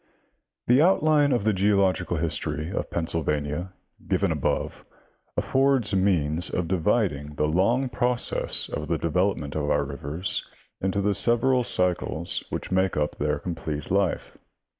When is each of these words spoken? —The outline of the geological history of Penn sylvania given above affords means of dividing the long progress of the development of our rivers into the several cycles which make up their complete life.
—The 0.67 0.81
outline 0.81 1.31
of 1.31 1.43
the 1.43 1.53
geological 1.53 2.17
history 2.17 2.71
of 2.71 2.89
Penn 2.89 3.05
sylvania 3.05 3.71
given 4.07 4.31
above 4.31 4.83
affords 5.37 5.93
means 5.95 6.49
of 6.49 6.67
dividing 6.67 7.35
the 7.35 7.45
long 7.45 7.87
progress 7.87 8.67
of 8.67 8.87
the 8.87 8.97
development 8.97 9.53
of 9.55 9.69
our 9.69 9.83
rivers 9.83 10.43
into 10.81 11.01
the 11.01 11.13
several 11.13 11.63
cycles 11.63 12.43
which 12.49 12.71
make 12.71 12.97
up 12.97 13.17
their 13.17 13.37
complete 13.37 13.91
life. 13.91 14.39